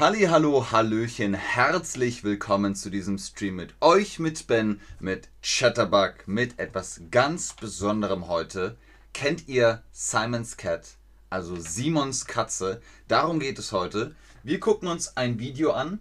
Halli, 0.00 0.22
hallo, 0.22 0.72
hallöchen, 0.72 1.34
herzlich 1.34 2.24
willkommen 2.24 2.74
zu 2.74 2.88
diesem 2.88 3.18
Stream 3.18 3.56
mit 3.56 3.74
euch, 3.82 4.18
mit 4.18 4.46
Ben, 4.46 4.80
mit 4.98 5.28
Chatterbug, 5.42 6.26
mit 6.26 6.58
etwas 6.58 7.02
ganz 7.10 7.52
Besonderem 7.52 8.26
heute. 8.26 8.78
Kennt 9.12 9.46
ihr 9.46 9.82
Simon's 9.92 10.56
Cat, 10.56 10.96
also 11.28 11.54
Simons 11.56 12.24
Katze? 12.24 12.80
Darum 13.08 13.40
geht 13.40 13.58
es 13.58 13.72
heute. 13.72 14.14
Wir 14.42 14.58
gucken 14.58 14.88
uns 14.88 15.18
ein 15.18 15.38
Video 15.38 15.72
an 15.72 15.98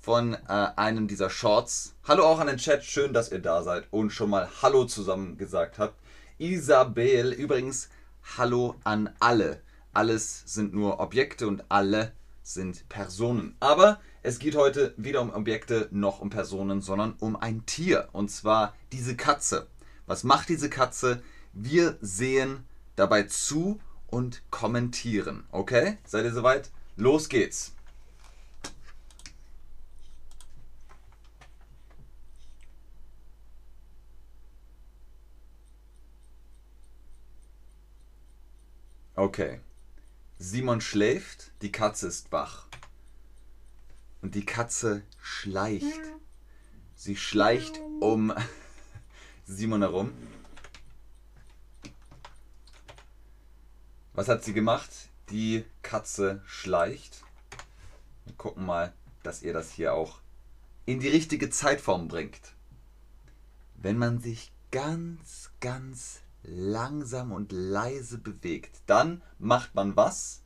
von 0.00 0.32
äh, 0.32 0.38
einem 0.76 1.06
dieser 1.06 1.28
Shorts. 1.28 1.94
Hallo 2.08 2.24
auch 2.24 2.40
an 2.40 2.46
den 2.46 2.56
Chat, 2.56 2.86
schön, 2.86 3.12
dass 3.12 3.30
ihr 3.30 3.40
da 3.40 3.62
seid 3.62 3.86
und 3.90 4.12
schon 4.14 4.30
mal 4.30 4.48
Hallo 4.62 4.86
zusammen 4.86 5.36
gesagt 5.36 5.78
habt. 5.78 6.00
Isabel, 6.38 7.34
übrigens 7.34 7.90
Hallo 8.38 8.76
an 8.82 9.10
alle. 9.20 9.60
Alles 9.92 10.42
sind 10.46 10.72
nur 10.72 11.00
Objekte 11.00 11.46
und 11.48 11.64
alle 11.68 12.12
sind 12.42 12.88
Personen. 12.88 13.56
Aber 13.60 14.00
es 14.22 14.38
geht 14.38 14.56
heute 14.56 14.94
weder 14.96 15.20
um 15.22 15.32
Objekte 15.32 15.88
noch 15.90 16.20
um 16.20 16.30
Personen, 16.30 16.80
sondern 16.80 17.14
um 17.20 17.36
ein 17.36 17.64
Tier. 17.66 18.08
Und 18.12 18.30
zwar 18.30 18.74
diese 18.92 19.16
Katze. 19.16 19.66
Was 20.06 20.24
macht 20.24 20.48
diese 20.48 20.68
Katze? 20.68 21.22
Wir 21.52 21.96
sehen 22.00 22.64
dabei 22.96 23.24
zu 23.24 23.80
und 24.08 24.42
kommentieren. 24.50 25.44
Okay? 25.52 25.98
Seid 26.04 26.24
ihr 26.24 26.32
soweit? 26.32 26.70
Los 26.96 27.28
geht's. 27.28 27.72
Okay. 39.16 39.60
Simon 40.42 40.80
schläft, 40.80 41.52
die 41.60 41.70
Katze 41.70 42.06
ist 42.06 42.32
wach. 42.32 42.66
Und 44.22 44.34
die 44.34 44.46
Katze 44.46 45.02
schleicht. 45.20 46.00
Sie 46.94 47.14
schleicht 47.14 47.78
um 48.00 48.32
Simon 49.44 49.82
herum. 49.82 50.12
Was 54.14 54.28
hat 54.28 54.42
sie 54.42 54.54
gemacht? 54.54 54.88
Die 55.28 55.66
Katze 55.82 56.42
schleicht. 56.46 57.22
Wir 58.24 58.34
gucken 58.34 58.64
mal, 58.64 58.94
dass 59.22 59.42
ihr 59.42 59.52
das 59.52 59.70
hier 59.70 59.92
auch 59.92 60.20
in 60.86 61.00
die 61.00 61.08
richtige 61.08 61.50
Zeitform 61.50 62.08
bringt. 62.08 62.54
Wenn 63.74 63.98
man 63.98 64.20
sich 64.20 64.52
ganz, 64.70 65.50
ganz 65.60 66.22
langsam 66.42 67.32
und 67.32 67.52
leise 67.52 68.18
bewegt. 68.18 68.80
Dann 68.86 69.22
macht 69.38 69.74
man 69.74 69.96
was? 69.96 70.42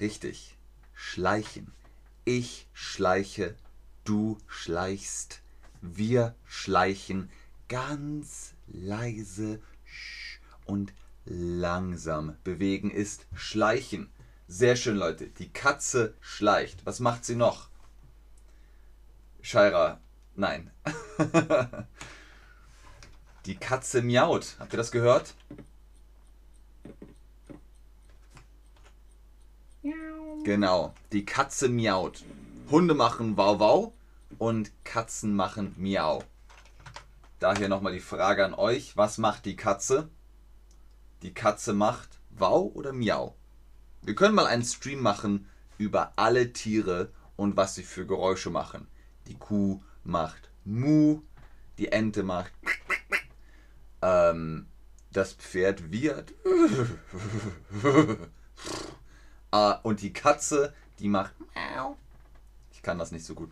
Richtig, 0.00 0.56
schleichen. 0.92 1.72
Ich 2.24 2.68
schleiche, 2.72 3.54
du 4.04 4.38
schleichst, 4.46 5.42
wir 5.82 6.34
schleichen 6.46 7.30
ganz 7.68 8.54
leise 8.66 9.60
und 10.64 10.92
langsam. 11.24 12.36
Bewegen 12.44 12.90
ist 12.90 13.26
schleichen. 13.34 14.10
Sehr 14.46 14.76
schön, 14.76 14.96
Leute. 14.96 15.28
Die 15.28 15.50
Katze 15.50 16.14
schleicht. 16.20 16.84
Was 16.84 17.00
macht 17.00 17.24
sie 17.24 17.36
noch? 17.36 17.68
Shaira, 19.40 20.00
nein. 20.34 20.70
Die 23.46 23.56
Katze 23.56 24.00
miaut. 24.00 24.56
Habt 24.58 24.72
ihr 24.72 24.78
das 24.78 24.90
gehört? 24.90 25.34
Genau, 30.44 30.94
die 31.12 31.24
Katze 31.24 31.68
miaut. 31.68 32.24
Hunde 32.70 32.94
machen 32.94 33.36
wow 33.36 33.58
wow 33.58 33.92
und 34.38 34.70
Katzen 34.84 35.34
machen 35.34 35.74
miau. 35.78 36.22
Daher 37.38 37.68
nochmal 37.68 37.92
die 37.92 38.00
Frage 38.00 38.44
an 38.44 38.54
euch, 38.54 38.96
was 38.96 39.18
macht 39.18 39.44
die 39.44 39.56
Katze? 39.56 40.08
Die 41.22 41.34
Katze 41.34 41.74
macht 41.74 42.18
wow 42.30 42.70
oder 42.74 42.92
miau. 42.92 43.34
Wir 44.02 44.14
können 44.14 44.34
mal 44.34 44.46
einen 44.46 44.64
Stream 44.64 45.00
machen 45.00 45.48
über 45.78 46.12
alle 46.16 46.52
Tiere 46.52 47.10
und 47.36 47.56
was 47.56 47.74
sie 47.74 47.82
für 47.82 48.06
Geräusche 48.06 48.50
machen. 48.50 48.86
Die 49.26 49.36
Kuh 49.36 49.82
macht 50.04 50.50
mu, 50.64 51.22
die 51.78 51.92
Ente 51.92 52.22
macht 52.22 52.52
ähm, 54.04 54.66
das 55.12 55.32
Pferd 55.32 55.90
wird. 55.90 56.34
ah, 59.50 59.80
und 59.82 60.02
die 60.02 60.12
Katze, 60.12 60.74
die 60.98 61.08
macht. 61.08 61.32
Ich 62.72 62.82
kann 62.82 62.98
das 62.98 63.12
nicht 63.12 63.24
so 63.24 63.34
gut. 63.34 63.50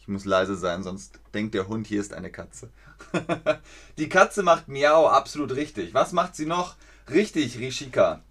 Ich 0.00 0.08
muss 0.08 0.24
leise 0.24 0.56
sein, 0.56 0.82
sonst 0.82 1.20
denkt 1.34 1.54
der 1.54 1.68
Hund, 1.68 1.86
hier 1.86 2.00
ist 2.00 2.14
eine 2.14 2.30
Katze. 2.30 2.70
die 3.98 4.08
Katze 4.08 4.42
macht 4.42 4.66
Miau, 4.68 5.06
absolut 5.06 5.54
richtig. 5.54 5.92
Was 5.92 6.12
macht 6.12 6.34
sie 6.34 6.46
noch? 6.46 6.76
Richtig, 7.10 7.58
Rishika. 7.58 8.22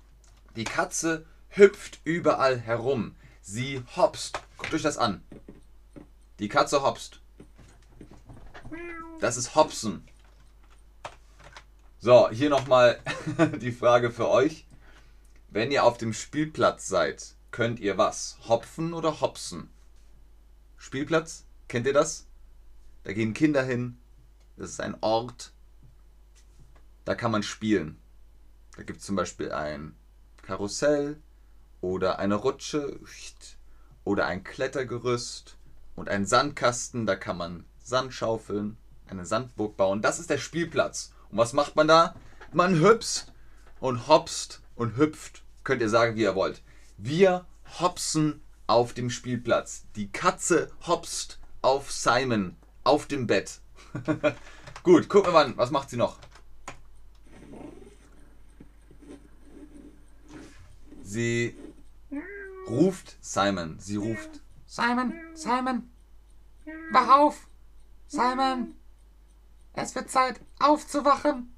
Die 0.56 0.64
Katze 0.64 1.26
hüpft 1.50 2.00
überall 2.04 2.58
herum. 2.58 3.16
Sie 3.42 3.84
hopst. 3.96 4.40
Guckt 4.58 4.74
euch 4.74 4.82
das 4.82 4.98
an. 4.98 5.22
Die 6.40 6.50
Katze 6.50 6.82
hopst. 6.82 7.22
Das 9.20 9.38
ist 9.38 9.56
Hopsen. 9.56 10.08
So, 12.00 12.30
hier 12.30 12.50
nochmal 12.50 13.00
die 13.62 13.72
Frage 13.72 14.12
für 14.12 14.30
euch. 14.30 14.68
Wenn 15.50 15.72
ihr 15.72 15.84
auf 15.84 15.98
dem 15.98 16.14
Spielplatz 16.14 16.88
seid, 16.88 17.36
könnt 17.52 17.80
ihr 17.80 17.98
was? 17.98 18.38
Hopfen 18.48 18.94
oder 18.94 19.22
hopsen? 19.22 19.70
Spielplatz? 20.78 21.46
Kennt 21.68 21.88
ihr 21.88 21.94
das? 21.94 22.28
Da 23.04 23.14
gehen 23.14 23.34
Kinder 23.34 23.64
hin. 23.64 23.98
Das 24.58 24.70
ist 24.70 24.82
ein 24.82 24.96
Ort. 25.02 25.52
Da 27.06 27.16
kann 27.16 27.32
man 27.32 27.44
spielen. 27.44 27.98
Da 28.76 28.84
gibt 28.84 29.00
es 29.00 29.06
zum 29.06 29.16
Beispiel 29.16 29.52
ein 29.52 29.96
Karussell 30.44 31.20
oder 31.82 32.20
eine 32.20 32.36
Rutsche 32.36 33.00
oder 34.04 34.28
ein 34.28 34.44
Klettergerüst 34.44 35.58
und 35.96 36.10
ein 36.10 36.26
Sandkasten. 36.26 37.06
Da 37.06 37.16
kann 37.16 37.38
man 37.38 37.66
Sand 37.88 38.14
schaufeln 38.14 38.76
eine 39.08 39.26
Sandburg 39.26 39.78
bauen. 39.78 40.02
Das 40.02 40.20
ist 40.20 40.30
der 40.30 40.40
Spielplatz. 40.40 41.14
Und 41.32 41.38
was 41.38 41.54
macht 41.54 41.78
man 41.78 41.88
da? 41.88 42.16
Man 42.52 42.82
hüpst 42.82 43.32
und 43.80 44.10
hopst 44.10 44.62
und 44.76 44.98
hüpft. 44.98 45.44
Könnt 45.64 45.82
ihr 45.82 45.88
sagen, 45.90 46.18
wie 46.18 46.24
ihr 46.24 46.36
wollt. 46.36 46.62
Wir 46.98 47.46
hopsen 47.80 48.42
auf 48.68 48.94
dem 48.94 49.10
Spielplatz. 49.10 49.86
Die 49.96 50.12
Katze 50.12 50.70
hopst 50.86 51.40
auf 51.62 51.90
Simon 51.90 52.58
auf 52.84 53.06
dem 53.06 53.26
Bett. 53.26 53.62
Gut, 54.84 55.08
gucken 55.08 55.32
wir 55.32 55.46
mal 55.46 55.58
Was 55.58 55.72
macht 55.72 55.90
sie 55.90 55.98
noch? 55.98 56.20
Sie 61.04 61.56
ruft 62.68 63.16
Simon. 63.22 63.80
Sie 63.80 63.96
ruft 63.96 64.42
Simon, 64.66 65.14
Simon, 65.34 65.90
wach 66.92 67.08
auf! 67.08 67.48
Simon! 68.08 68.74
Es 69.74 69.94
wird 69.94 70.10
Zeit, 70.10 70.40
aufzuwachen. 70.60 71.54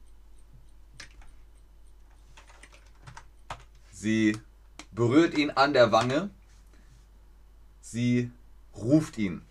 Sie 3.92 4.38
berührt 4.92 5.38
ihn 5.38 5.52
an 5.52 5.74
der 5.74 5.92
Wange. 5.92 6.30
Sie 7.82 8.32
ruft 8.76 9.18
ihn. 9.18 9.42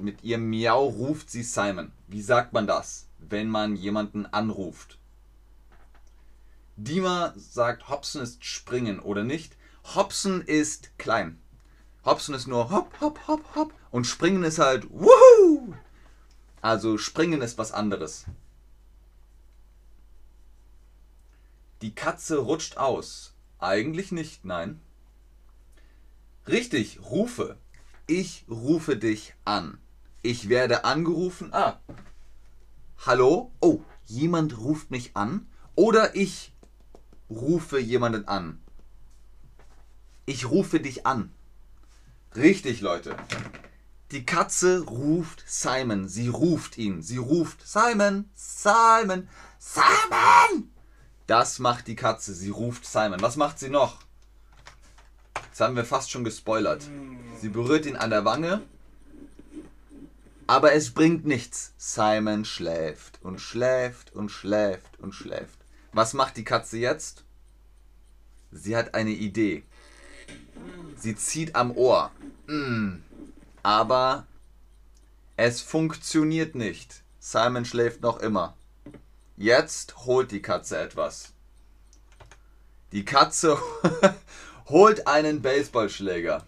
Mit 0.00 0.22
ihrem 0.22 0.48
Miau 0.48 0.86
ruft 0.86 1.30
sie 1.30 1.42
Simon. 1.42 1.92
Wie 2.06 2.22
sagt 2.22 2.52
man 2.52 2.66
das, 2.66 3.06
wenn 3.18 3.48
man 3.48 3.76
jemanden 3.76 4.26
anruft? 4.26 4.98
Dima 6.76 7.32
sagt, 7.36 7.88
Hobson 7.88 8.22
ist 8.22 8.44
springen 8.44 9.00
oder 9.00 9.24
nicht. 9.24 9.56
Hobson 9.94 10.42
ist 10.42 10.98
klein. 10.98 11.40
Hobson 12.04 12.34
ist 12.34 12.46
nur 12.46 12.70
hopp, 12.70 13.00
hopp, 13.00 13.26
hopp, 13.26 13.54
hopp. 13.54 13.72
Und 13.90 14.06
springen 14.06 14.44
ist 14.44 14.58
halt 14.58 14.88
wuhu. 14.90 15.74
Also 16.66 16.98
springen 16.98 17.42
ist 17.42 17.58
was 17.58 17.70
anderes. 17.70 18.24
Die 21.80 21.94
Katze 21.94 22.38
rutscht 22.38 22.76
aus. 22.76 23.34
Eigentlich 23.60 24.10
nicht, 24.10 24.44
nein. 24.44 24.80
Richtig, 26.48 26.98
rufe. 27.04 27.56
Ich 28.08 28.46
rufe 28.48 28.96
dich 28.96 29.34
an. 29.44 29.78
Ich 30.22 30.48
werde 30.48 30.84
angerufen. 30.84 31.54
Ah. 31.54 31.78
Hallo? 33.06 33.52
Oh, 33.60 33.82
jemand 34.06 34.58
ruft 34.58 34.90
mich 34.90 35.16
an. 35.16 35.46
Oder 35.76 36.16
ich 36.16 36.52
rufe 37.30 37.78
jemanden 37.78 38.26
an. 38.26 38.60
Ich 40.24 40.50
rufe 40.50 40.80
dich 40.80 41.06
an. 41.06 41.32
Richtig, 42.34 42.80
Leute. 42.80 43.16
Die 44.12 44.24
Katze 44.24 44.84
ruft 44.84 45.42
Simon. 45.46 46.08
Sie 46.08 46.28
ruft 46.28 46.78
ihn. 46.78 47.02
Sie 47.02 47.16
ruft 47.16 47.66
Simon, 47.66 48.30
Simon, 48.34 49.28
Simon. 49.58 50.70
Das 51.26 51.58
macht 51.58 51.88
die 51.88 51.96
Katze. 51.96 52.32
Sie 52.32 52.50
ruft 52.50 52.86
Simon. 52.86 53.20
Was 53.20 53.36
macht 53.36 53.58
sie 53.58 53.68
noch? 53.68 53.98
Das 55.50 55.60
haben 55.60 55.74
wir 55.74 55.84
fast 55.84 56.10
schon 56.10 56.22
gespoilert. 56.22 56.88
Sie 57.40 57.48
berührt 57.48 57.86
ihn 57.86 57.96
an 57.96 58.10
der 58.10 58.24
Wange. 58.24 58.62
Aber 60.46 60.72
es 60.72 60.92
bringt 60.92 61.26
nichts. 61.26 61.74
Simon 61.76 62.44
schläft 62.44 63.18
und 63.22 63.40
schläft 63.40 64.14
und 64.14 64.28
schläft 64.28 65.00
und 65.00 65.14
schläft. 65.14 65.58
Was 65.92 66.14
macht 66.14 66.36
die 66.36 66.44
Katze 66.44 66.78
jetzt? 66.78 67.24
Sie 68.52 68.76
hat 68.76 68.94
eine 68.94 69.10
Idee. 69.10 69.64
Sie 70.96 71.16
zieht 71.16 71.56
am 71.56 71.72
Ohr. 71.72 72.12
Mm. 72.46 72.98
Aber 73.66 74.28
es 75.36 75.60
funktioniert 75.60 76.54
nicht. 76.54 77.02
Simon 77.18 77.64
schläft 77.64 78.00
noch 78.00 78.20
immer. 78.20 78.56
Jetzt 79.36 80.06
holt 80.06 80.30
die 80.30 80.40
Katze 80.40 80.78
etwas. 80.78 81.32
Die 82.92 83.04
Katze 83.04 83.58
holt 84.68 85.08
einen 85.08 85.42
Baseballschläger. 85.42 86.44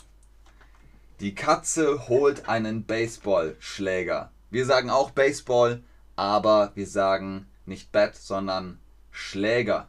Die 1.19 1.35
Katze 1.35 2.09
holt 2.09 2.49
einen 2.49 2.85
Baseballschläger. 2.85 4.31
Wir 4.51 4.65
sagen 4.65 4.89
auch 4.89 5.11
Baseball, 5.11 5.83
aber 6.15 6.71
wir 6.77 6.87
sagen 6.87 7.49
nicht 7.67 7.91
Bat, 7.91 8.15
sondern 8.15 8.79
Schläger. 9.11 9.89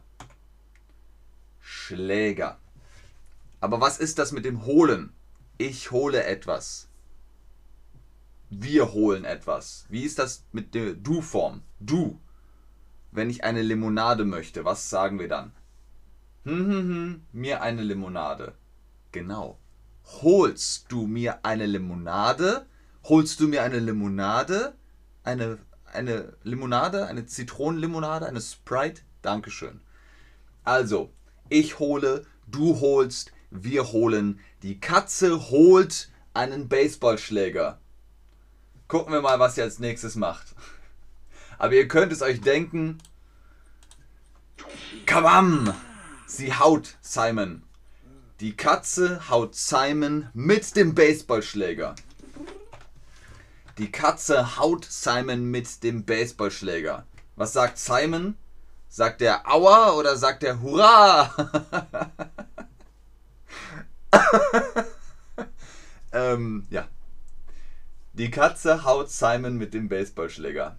Schläger. 1.60 2.58
Aber 3.60 3.80
was 3.80 3.98
ist 3.98 4.18
das 4.18 4.32
mit 4.32 4.44
dem 4.44 4.66
Holen? 4.66 5.12
Ich 5.58 5.92
hole 5.92 6.24
etwas. 6.24 6.89
Wir 8.52 8.92
holen 8.92 9.24
etwas. 9.24 9.86
Wie 9.88 10.02
ist 10.02 10.18
das 10.18 10.44
mit 10.50 10.74
der 10.74 10.94
Du-Form? 10.94 11.62
Du. 11.78 12.18
Wenn 13.12 13.30
ich 13.30 13.44
eine 13.44 13.62
Limonade 13.62 14.24
möchte, 14.24 14.64
was 14.64 14.90
sagen 14.90 15.20
wir 15.20 15.28
dann? 15.28 15.52
Hm, 16.42 16.66
hm, 16.66 16.88
hm, 16.88 17.22
mir 17.32 17.62
eine 17.62 17.82
Limonade. 17.82 18.54
Genau. 19.12 19.60
Holst 20.22 20.90
du 20.90 21.06
mir 21.06 21.44
eine 21.44 21.66
Limonade? 21.66 22.66
Holst 23.04 23.38
du 23.38 23.46
mir 23.46 23.62
eine 23.62 23.78
Limonade? 23.78 24.74
Eine, 25.22 25.58
eine 25.92 26.32
Limonade? 26.42 27.06
Eine 27.06 27.26
Zitronenlimonade? 27.26 28.26
Eine 28.26 28.40
Sprite? 28.40 29.02
Dankeschön. 29.22 29.80
Also, 30.64 31.12
ich 31.48 31.78
hole, 31.78 32.26
du 32.48 32.80
holst, 32.80 33.30
wir 33.50 33.92
holen. 33.92 34.40
Die 34.64 34.80
Katze 34.80 35.50
holt 35.50 36.10
einen 36.34 36.68
Baseballschläger. 36.68 37.80
Gucken 38.90 39.12
wir 39.12 39.22
mal, 39.22 39.38
was 39.38 39.54
sie 39.54 39.62
als 39.62 39.78
nächstes 39.78 40.16
macht. 40.16 40.48
Aber 41.58 41.74
ihr 41.74 41.86
könnt 41.86 42.10
es 42.10 42.22
euch 42.22 42.40
denken. 42.40 42.98
Kabam! 45.06 45.72
Sie 46.26 46.52
haut 46.52 46.96
Simon. 47.00 47.62
Die 48.40 48.56
Katze 48.56 49.28
haut 49.30 49.54
Simon 49.54 50.28
mit 50.34 50.74
dem 50.74 50.96
Baseballschläger. 50.96 51.94
Die 53.78 53.92
Katze 53.92 54.56
haut 54.56 54.84
Simon 54.86 55.44
mit 55.44 55.84
dem 55.84 56.04
Baseballschläger. 56.04 57.06
Was 57.36 57.52
sagt 57.52 57.78
Simon? 57.78 58.36
Sagt 58.88 59.22
er 59.22 59.48
Aua 59.48 59.92
oder 59.92 60.16
sagt 60.16 60.42
er 60.42 60.60
Hurra? 60.60 61.32
ähm, 66.12 66.66
ja. 66.70 66.88
Die 68.12 68.30
Katze 68.30 68.84
haut 68.84 69.08
Simon 69.08 69.56
mit 69.56 69.72
dem 69.72 69.88
Baseballschläger. 69.88 70.76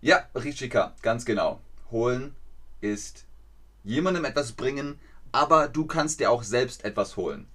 Ja, 0.00 0.26
Rishika, 0.34 0.94
ganz 1.02 1.26
genau. 1.26 1.60
Holen 1.90 2.34
ist 2.80 3.26
jemandem 3.84 4.24
etwas 4.24 4.52
bringen, 4.52 4.98
aber 5.32 5.68
du 5.68 5.84
kannst 5.84 6.18
dir 6.18 6.30
auch 6.30 6.42
selbst 6.42 6.84
etwas 6.84 7.18
holen. 7.18 7.46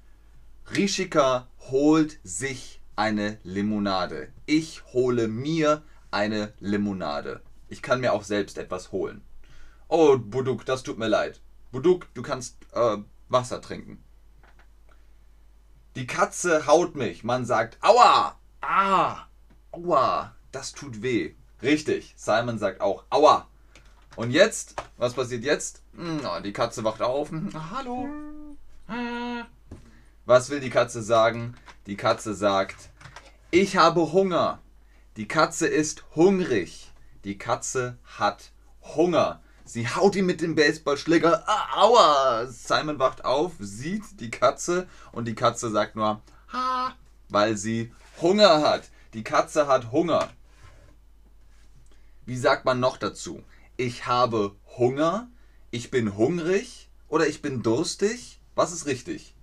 Rishika 0.75 1.47
holt 1.71 2.19
sich 2.23 2.79
eine 2.95 3.39
Limonade. 3.43 4.31
Ich 4.45 4.83
hole 4.93 5.27
mir 5.27 5.81
eine 6.11 6.53
Limonade. 6.59 7.41
Ich 7.69 7.81
kann 7.81 8.01
mir 8.01 8.13
auch 8.13 8.23
selbst 8.23 8.59
etwas 8.59 8.91
holen. 8.91 9.23
Oh, 9.87 10.19
Buduk, 10.19 10.63
das 10.63 10.83
tut 10.83 10.99
mir 10.99 11.07
leid. 11.07 11.41
Buduk, 11.71 12.07
du 12.13 12.21
kannst 12.21 12.57
äh, 12.73 12.97
Wasser 13.29 13.61
trinken. 13.61 14.03
Die 15.95 16.05
Katze 16.05 16.67
haut 16.67 16.95
mich. 16.95 17.23
Man 17.23 17.45
sagt, 17.45 17.77
aua, 17.81 18.37
ah, 18.67 19.27
aua, 19.71 20.33
das 20.51 20.73
tut 20.73 21.01
weh. 21.01 21.33
Richtig, 21.61 22.13
Simon 22.17 22.59
sagt 22.59 22.81
auch, 22.81 23.03
aua. 23.09 23.47
Und 24.15 24.31
jetzt, 24.31 24.75
was 24.97 25.13
passiert 25.13 25.43
jetzt? 25.43 25.81
Hm, 25.95 26.21
oh, 26.25 26.39
die 26.41 26.53
Katze 26.53 26.83
wacht 26.83 27.01
auf. 27.01 27.29
Hm, 27.29 27.51
hallo. 27.71 28.07
Was 30.25 30.49
will 30.49 30.59
die 30.59 30.69
Katze 30.69 31.01
sagen? 31.01 31.55
Die 31.87 31.97
Katze 31.97 32.33
sagt, 32.33 32.89
ich 33.51 33.77
habe 33.77 34.11
Hunger. 34.11 34.59
Die 35.17 35.27
Katze 35.27 35.67
ist 35.67 36.03
hungrig. 36.15 36.91
Die 37.23 37.37
Katze 37.37 37.97
hat 38.17 38.51
Hunger. 38.95 39.41
Sie 39.63 39.87
haut 39.87 40.15
ihn 40.15 40.25
mit 40.25 40.41
dem 40.41 40.55
Baseballschläger. 40.55 41.43
Ah, 41.47 41.81
aua! 41.81 42.45
Simon 42.47 42.99
wacht 42.99 43.25
auf, 43.25 43.53
sieht 43.59 44.19
die 44.19 44.29
Katze 44.29 44.87
und 45.11 45.25
die 45.25 45.35
Katze 45.35 45.71
sagt 45.71 45.95
nur, 45.95 46.21
ha, 46.53 46.93
weil 47.29 47.57
sie 47.57 47.93
Hunger 48.21 48.61
hat. 48.61 48.89
Die 49.13 49.23
Katze 49.23 49.67
hat 49.67 49.91
Hunger. 49.91 50.29
Wie 52.25 52.37
sagt 52.37 52.65
man 52.65 52.79
noch 52.79 52.97
dazu? 52.97 53.43
Ich 53.77 54.07
habe 54.07 54.55
Hunger, 54.77 55.29
ich 55.71 55.91
bin 55.91 56.17
hungrig 56.17 56.89
oder 57.07 57.27
ich 57.27 57.41
bin 57.41 57.61
durstig? 57.61 58.39
Was 58.55 58.71
ist 58.71 58.85
richtig? 58.85 59.35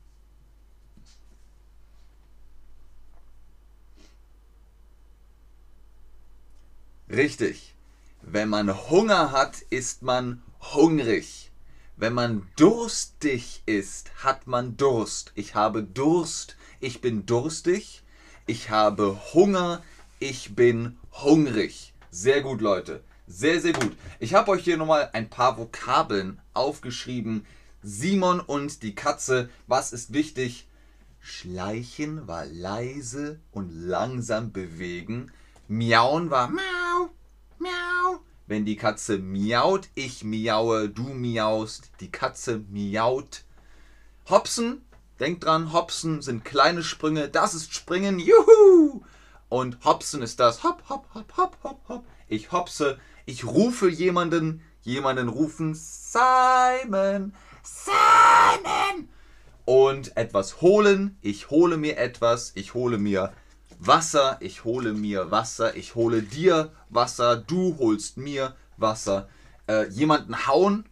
Richtig. 7.08 7.75
Wenn 8.23 8.49
man 8.49 8.88
Hunger 8.88 9.32
hat, 9.32 9.61
ist 9.69 10.02
man 10.02 10.43
hungrig. 10.61 11.50
Wenn 11.96 12.14
man 12.14 12.49
durstig 12.56 13.62
ist, 13.67 14.11
hat 14.25 14.46
man 14.46 14.76
Durst. 14.76 15.32
Ich 15.34 15.55
habe 15.55 15.82
Durst, 15.82 16.56
ich 16.82 17.00
bin 17.00 17.25
durstig. 17.25 18.02
Ich 18.46 18.70
habe 18.70 19.19
Hunger, 19.32 19.82
ich 20.19 20.55
bin 20.55 20.99
hungrig. 21.12 21.94
Sehr 22.11 22.43
gut, 22.43 22.61
Leute. 22.61 23.02
Sehr, 23.26 23.61
sehr 23.61 23.73
gut. 23.73 23.96
Ich 24.19 24.34
habe 24.34 24.50
euch 24.50 24.64
hier 24.64 24.76
nochmal 24.76 25.08
ein 25.12 25.31
paar 25.31 25.56
Vokabeln 25.56 26.41
aufgeschrieben. 26.53 27.46
Simon 27.82 28.41
und 28.41 28.82
die 28.82 28.94
Katze. 28.94 29.48
Was 29.69 29.93
ist 29.93 30.12
wichtig? 30.12 30.67
Schleichen 31.20 32.27
war 32.27 32.46
leise 32.46 33.39
und 33.53 33.70
langsam 33.70 34.53
bewegen. 34.53 35.31
Miauen 35.69 36.31
war 36.31 36.48
miau, 36.48 37.10
miau. 37.58 38.20
Wenn 38.48 38.65
die 38.65 38.77
Katze 38.77 39.19
miaut, 39.19 39.89
ich 39.94 40.24
miaue, 40.24 40.89
du 40.89 41.05
miaust, 41.05 41.93
die 42.01 42.10
Katze 42.10 42.58
miaut. 42.69 43.44
Hopsen, 44.29 44.82
denkt 45.22 45.44
dran, 45.44 45.72
Hopsen 45.72 46.20
sind 46.20 46.44
kleine 46.44 46.82
Sprünge, 46.82 47.29
das 47.29 47.55
ist 47.55 47.72
Springen, 47.72 48.19
juhu! 48.19 49.02
Und 49.48 49.84
Hopsen 49.84 50.20
ist 50.20 50.41
das 50.41 50.64
hopp, 50.64 50.82
hopp, 50.88 51.06
hopp, 51.14 51.36
hopp, 51.36 51.56
hopp, 51.62 51.88
hopp. 51.88 52.05
Ich 52.26 52.50
hopse, 52.50 52.98
ich 53.24 53.44
rufe 53.44 53.88
jemanden, 53.88 54.62
jemanden 54.82 55.29
rufen 55.29 55.74
Simon, 55.76 57.34
Simon. 57.62 59.08
Und 59.64 60.17
etwas 60.17 60.60
holen, 60.60 61.17
ich 61.20 61.50
hole 61.50 61.76
mir 61.76 61.98
etwas, 61.98 62.50
ich 62.56 62.74
hole 62.74 62.98
mir 62.98 63.32
Wasser, 63.79 64.38
ich 64.41 64.64
hole 64.64 64.93
mir 64.93 65.31
Wasser, 65.31 65.76
ich 65.76 65.94
hole 65.94 66.22
dir 66.22 66.72
Wasser, 66.88 67.36
du 67.36 67.76
holst 67.79 68.17
mir 68.17 68.56
Wasser. 68.76 69.29
Äh, 69.69 69.88
jemanden 69.91 70.48
hauen, 70.48 70.84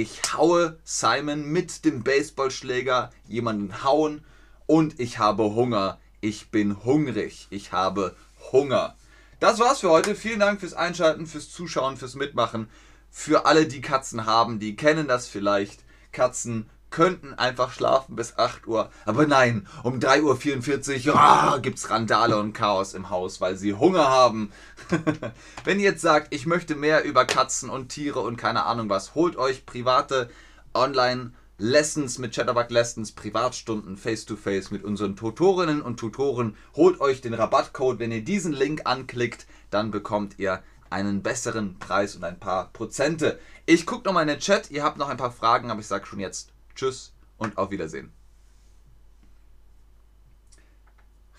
ich 0.00 0.20
haue 0.32 0.78
Simon 0.84 1.44
mit 1.44 1.84
dem 1.84 2.04
Baseballschläger, 2.04 3.10
jemanden 3.26 3.82
hauen 3.82 4.24
und 4.66 5.00
ich 5.00 5.18
habe 5.18 5.42
Hunger. 5.42 5.98
Ich 6.20 6.50
bin 6.50 6.84
hungrig, 6.84 7.48
ich 7.50 7.72
habe 7.72 8.14
Hunger. 8.52 8.96
Das 9.40 9.58
war's 9.58 9.80
für 9.80 9.90
heute. 9.90 10.14
Vielen 10.14 10.38
Dank 10.38 10.60
fürs 10.60 10.74
Einschalten, 10.74 11.26
fürs 11.26 11.50
Zuschauen, 11.50 11.96
fürs 11.96 12.14
Mitmachen. 12.14 12.68
Für 13.10 13.46
alle, 13.46 13.66
die 13.66 13.80
Katzen 13.80 14.24
haben, 14.24 14.60
die 14.60 14.76
kennen 14.76 15.08
das 15.08 15.26
vielleicht. 15.26 15.82
Katzen 16.12 16.70
könnten 16.90 17.34
einfach 17.34 17.72
schlafen 17.72 18.16
bis 18.16 18.38
8 18.38 18.66
Uhr. 18.66 18.90
Aber 19.04 19.26
nein, 19.26 19.66
um 19.82 19.98
3.44 19.98 21.08
Uhr 21.08 21.14
oh, 21.16 21.60
gibt 21.60 21.78
es 21.78 21.90
Randale 21.90 22.38
und 22.38 22.52
Chaos 22.52 22.94
im 22.94 23.10
Haus, 23.10 23.40
weil 23.40 23.56
sie 23.56 23.74
Hunger 23.74 24.08
haben. 24.08 24.52
Wenn 25.64 25.78
ihr 25.78 25.90
jetzt 25.90 26.02
sagt, 26.02 26.34
ich 26.34 26.46
möchte 26.46 26.74
mehr 26.74 27.04
über 27.04 27.24
Katzen 27.24 27.70
und 27.70 27.88
Tiere 27.88 28.20
und 28.20 28.36
keine 28.36 28.64
Ahnung 28.64 28.88
was, 28.88 29.14
holt 29.14 29.36
euch 29.36 29.66
private 29.66 30.30
Online- 30.74 31.32
Lessons 31.60 32.18
mit 32.18 32.36
Chatterbug 32.36 32.70
Lessons, 32.70 33.10
Privatstunden 33.10 33.96
face-to-face 33.96 34.68
-face 34.68 34.72
mit 34.72 34.84
unseren 34.84 35.16
Tutorinnen 35.16 35.82
und 35.82 35.98
Tutoren. 35.98 36.56
Holt 36.76 37.00
euch 37.00 37.20
den 37.20 37.34
Rabattcode, 37.34 37.98
wenn 37.98 38.12
ihr 38.12 38.22
diesen 38.22 38.52
Link 38.52 38.82
anklickt, 38.84 39.48
dann 39.70 39.90
bekommt 39.90 40.38
ihr 40.38 40.62
einen 40.88 41.24
besseren 41.24 41.76
Preis 41.80 42.14
und 42.14 42.22
ein 42.22 42.38
paar 42.38 42.72
Prozente. 42.72 43.40
Ich 43.66 43.86
gucke 43.86 44.06
nochmal 44.06 44.22
in 44.22 44.28
den 44.28 44.38
Chat. 44.38 44.70
Ihr 44.70 44.84
habt 44.84 44.98
noch 44.98 45.08
ein 45.08 45.16
paar 45.16 45.32
Fragen, 45.32 45.72
aber 45.72 45.80
ich 45.80 45.88
sage 45.88 46.06
schon 46.06 46.20
jetzt 46.20 46.52
Tschüss 46.78 47.12
und 47.38 47.58
auf 47.58 47.72
Wiedersehen. 47.72 48.12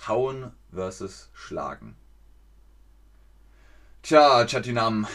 Hauen 0.05 0.51
versus 0.73 1.29
Schlagen. 1.31 1.95
Tja, 4.01 4.45
Chatinam. 4.45 5.07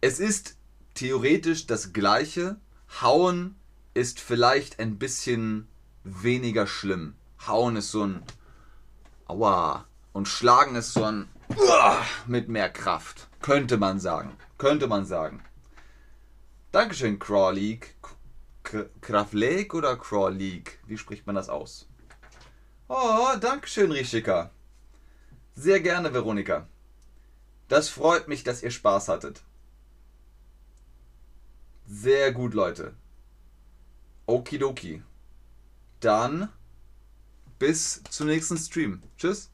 Es 0.00 0.20
ist 0.20 0.56
theoretisch 0.94 1.66
das 1.66 1.92
gleiche. 1.92 2.60
Hauen 3.02 3.56
ist 3.92 4.20
vielleicht 4.20 4.78
ein 4.78 4.98
bisschen 4.98 5.66
weniger 6.04 6.68
schlimm. 6.68 7.16
Hauen 7.44 7.74
ist 7.74 7.90
so 7.90 8.04
ein 8.04 8.22
Aua. 9.26 9.84
Und 10.12 10.28
Schlagen 10.28 10.76
ist 10.76 10.92
so 10.92 11.02
ein 11.02 11.28
Uah, 11.56 12.06
mit 12.28 12.48
mehr 12.48 12.70
Kraft. 12.70 13.26
Könnte 13.40 13.78
man 13.78 13.98
sagen. 13.98 14.36
Könnte 14.58 14.86
man 14.86 15.06
sagen. 15.06 15.42
Dankeschön, 16.70 17.18
Crawl 18.66 18.90
Krafleek 19.00 19.74
oder 19.74 19.96
Crawl 19.96 20.36
Wie 20.38 20.98
spricht 20.98 21.24
man 21.24 21.36
das 21.36 21.48
aus? 21.48 21.88
Oh, 22.88 23.36
Dankeschön, 23.40 23.92
Rishika. 23.92 24.50
Sehr 25.54 25.80
gerne, 25.80 26.12
Veronika. 26.12 26.66
Das 27.68 27.88
freut 27.88 28.26
mich, 28.26 28.42
dass 28.42 28.62
ihr 28.62 28.72
Spaß 28.72 29.08
hattet. 29.08 29.42
Sehr 31.86 32.32
gut, 32.32 32.54
Leute. 32.54 32.94
Okidoki. 34.26 35.02
Dann 36.00 36.48
bis 37.60 38.02
zum 38.10 38.26
nächsten 38.26 38.58
Stream. 38.58 39.00
Tschüss. 39.16 39.50